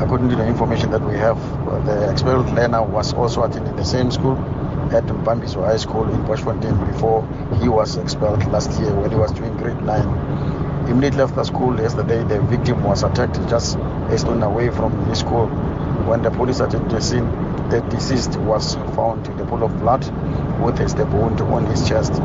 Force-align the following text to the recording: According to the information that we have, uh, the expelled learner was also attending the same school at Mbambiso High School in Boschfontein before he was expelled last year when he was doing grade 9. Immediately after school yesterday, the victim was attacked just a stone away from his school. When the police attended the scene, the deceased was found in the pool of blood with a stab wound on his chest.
According 0.00 0.28
to 0.30 0.36
the 0.36 0.46
information 0.46 0.90
that 0.90 1.02
we 1.02 1.14
have, 1.14 1.38
uh, 1.68 1.78
the 1.84 2.10
expelled 2.10 2.46
learner 2.54 2.82
was 2.82 3.12
also 3.14 3.44
attending 3.44 3.76
the 3.76 3.84
same 3.84 4.10
school 4.10 4.36
at 4.92 5.04
Mbambiso 5.04 5.64
High 5.64 5.76
School 5.76 6.08
in 6.12 6.20
Boschfontein 6.24 6.76
before 6.92 7.22
he 7.60 7.68
was 7.68 7.96
expelled 7.96 8.44
last 8.46 8.78
year 8.80 8.92
when 8.94 9.10
he 9.10 9.16
was 9.16 9.32
doing 9.32 9.56
grade 9.56 9.80
9. 9.82 10.88
Immediately 10.88 11.22
after 11.22 11.44
school 11.44 11.80
yesterday, 11.80 12.22
the 12.24 12.40
victim 12.42 12.82
was 12.82 13.02
attacked 13.04 13.38
just 13.48 13.76
a 14.10 14.18
stone 14.18 14.42
away 14.42 14.68
from 14.70 14.92
his 15.06 15.20
school. 15.20 15.46
When 16.06 16.22
the 16.22 16.30
police 16.30 16.60
attended 16.60 16.90
the 16.90 17.00
scene, 17.00 17.24
the 17.70 17.80
deceased 17.88 18.36
was 18.36 18.74
found 18.96 19.26
in 19.28 19.36
the 19.36 19.44
pool 19.46 19.62
of 19.62 19.78
blood 19.78 20.04
with 20.60 20.80
a 20.80 20.88
stab 20.88 21.12
wound 21.12 21.40
on 21.40 21.66
his 21.66 21.88
chest. 21.88 22.20